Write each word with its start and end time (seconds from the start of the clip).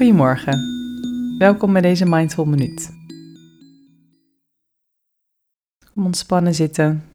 Goedemorgen. 0.00 0.58
Welkom 1.38 1.72
bij 1.72 1.80
deze 1.82 2.04
Mindful 2.04 2.44
Minuut. 2.44 2.90
Kom 5.92 6.04
ontspannen 6.04 6.54
zitten. 6.54 7.10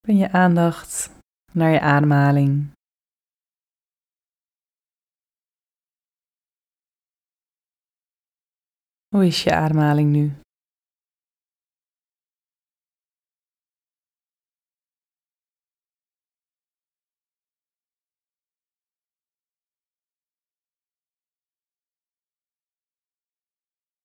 Breng 0.00 0.18
je 0.18 0.32
aandacht 0.32 1.10
naar 1.52 1.70
je 1.70 1.80
ademhaling. 1.80 2.72
Hoe 9.08 9.26
is 9.26 9.42
je 9.42 9.54
ademhaling 9.54 10.10
nu? 10.10 10.43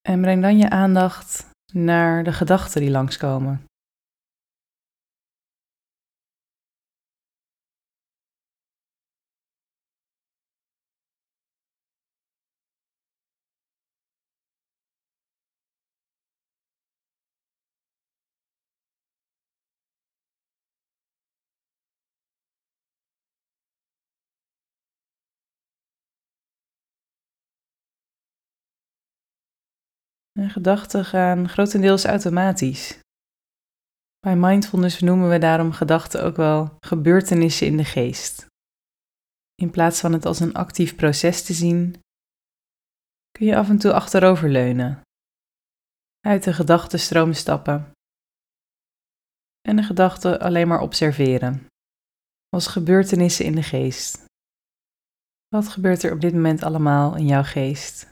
En 0.09 0.21
breng 0.21 0.41
dan 0.41 0.57
je 0.57 0.69
aandacht 0.69 1.45
naar 1.73 2.23
de 2.23 2.33
gedachten 2.33 2.81
die 2.81 2.91
langskomen. 2.91 3.61
En 30.39 30.49
gedachten 30.49 31.05
gaan 31.05 31.49
grotendeels 31.49 32.05
automatisch. 32.05 32.99
Bij 34.19 34.35
mindfulness 34.35 34.99
noemen 34.99 35.29
we 35.29 35.37
daarom 35.37 35.71
gedachten 35.71 36.23
ook 36.23 36.35
wel 36.35 36.77
gebeurtenissen 36.79 37.67
in 37.67 37.77
de 37.77 37.85
geest. 37.85 38.45
In 39.55 39.71
plaats 39.71 39.99
van 39.99 40.13
het 40.13 40.25
als 40.25 40.39
een 40.39 40.53
actief 40.53 40.95
proces 40.95 41.43
te 41.43 41.53
zien, 41.53 41.99
kun 43.31 43.45
je 43.45 43.55
af 43.55 43.69
en 43.69 43.77
toe 43.77 43.93
achteroverleunen, 43.93 45.01
uit 46.19 46.43
de 46.43 46.53
gedachtenstroom 46.53 47.33
stappen 47.33 47.91
en 49.61 49.75
de 49.75 49.83
gedachten 49.83 50.39
alleen 50.39 50.67
maar 50.67 50.81
observeren, 50.81 51.65
als 52.49 52.67
gebeurtenissen 52.67 53.45
in 53.45 53.55
de 53.55 53.63
geest. 53.63 54.25
Wat 55.47 55.67
gebeurt 55.67 56.03
er 56.03 56.13
op 56.13 56.21
dit 56.21 56.33
moment 56.33 56.63
allemaal 56.63 57.15
in 57.15 57.25
jouw 57.25 57.43
geest? 57.43 58.09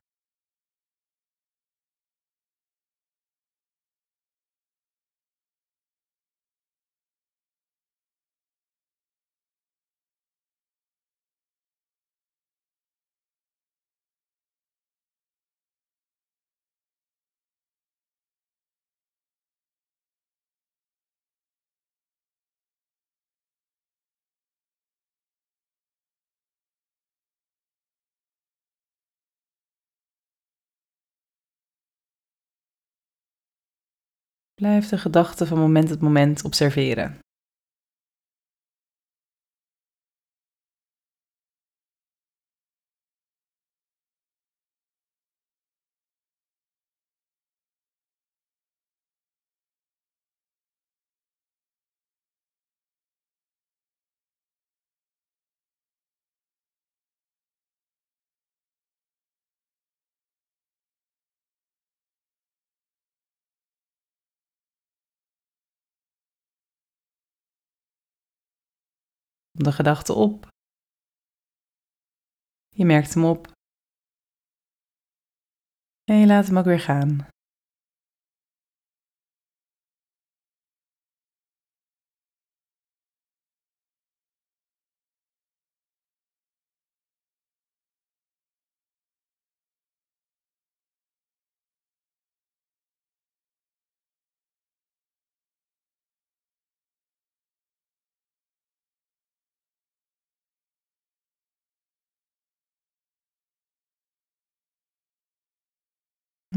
Blijf 34.62 34.90
de 34.90 34.98
gedachten 34.98 35.48
van 35.48 35.60
moment 35.60 35.88
tot 35.88 36.02
moment 36.02 36.44
observeren. 36.44 37.18
De 69.64 69.72
gedachte 69.72 70.14
op. 70.14 70.48
Je 72.76 72.86
merkt 72.86 73.14
hem 73.14 73.26
op. 73.26 73.52
En 76.04 76.16
je 76.16 76.28
laat 76.28 76.48
hem 76.48 76.58
ook 76.58 76.66
weer 76.66 76.80
gaan. 76.80 77.28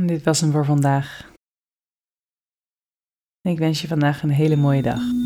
Dit 0.07 0.23
was 0.23 0.41
hem 0.41 0.51
voor 0.51 0.65
vandaag. 0.65 1.33
Ik 3.41 3.59
wens 3.59 3.81
je 3.81 3.89
vandaag 3.89 4.23
een 4.23 4.31
hele 4.31 4.57
mooie 4.57 4.83
dag. 4.83 5.20